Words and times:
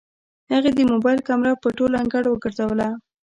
هغې 0.51 0.71
د 0.75 0.79
موبايل 0.91 1.19
کمره 1.27 1.53
په 1.61 1.67
ټول 1.77 1.91
انګړ 2.01 2.23
وګرځوله. 2.27 2.87